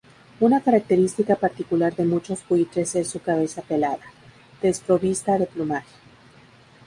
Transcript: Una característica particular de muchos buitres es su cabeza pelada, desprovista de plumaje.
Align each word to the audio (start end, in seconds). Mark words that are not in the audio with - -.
Una 0.39 0.61
característica 0.63 1.35
particular 1.35 1.95
de 1.95 2.05
muchos 2.05 2.39
buitres 2.49 2.95
es 2.95 3.07
su 3.07 3.19
cabeza 3.21 3.61
pelada, 3.61 3.99
desprovista 4.59 5.37
de 5.37 5.45
plumaje. 5.45 5.95